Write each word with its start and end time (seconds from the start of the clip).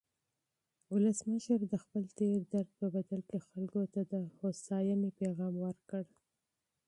ولسمشر 0.93 1.59
د 1.71 1.73
خپل 1.83 2.03
تېر 2.17 2.39
درد 2.53 2.69
په 2.79 2.85
بدل 2.95 3.21
کې 3.29 3.37
خلکو 3.47 3.81
ته 3.93 4.01
د 4.11 4.13
هوساینې 4.39 5.09
پیغام 5.19 5.53
ورکړ. 5.65 6.03